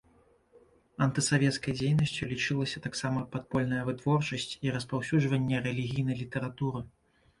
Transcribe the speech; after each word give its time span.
Антысавецкай 1.05 1.75
дзейнасцю 1.79 2.29
лічылася 2.31 2.83
таксама 2.87 3.19
падпольная 3.35 3.83
вытворчасць 3.91 4.49
і 4.69 4.77
распаўсюджванне 4.77 5.57
рэлігійнай 5.67 6.15
літаратуры. 6.27 6.81